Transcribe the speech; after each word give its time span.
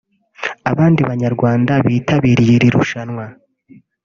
Abandi 0.71 0.99
Banyarwanda 1.09 1.73
bitabiriye 1.85 2.51
iri 2.57 2.69
rushanwa 2.75 3.25